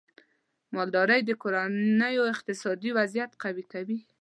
مالدارۍ 0.75 1.21
د 1.25 1.31
کورنیو 1.41 2.23
اقتصادي 2.33 2.89
وضعیت 2.99 3.31
قوي 3.43 3.63
کوي. 3.73 3.99